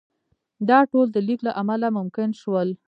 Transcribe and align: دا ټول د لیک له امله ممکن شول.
دا 0.69 0.79
ټول 0.91 1.07
د 1.11 1.17
لیک 1.27 1.39
له 1.47 1.51
امله 1.61 1.87
ممکن 1.97 2.29
شول. 2.41 2.69